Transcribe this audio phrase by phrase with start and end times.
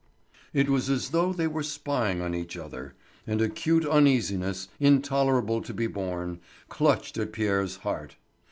[0.51, 2.95] It was as though they were spying on each other;
[3.27, 6.39] and acute uneasiness, intolerable to be borne,
[6.69, 8.15] clutched at Pierre's heart.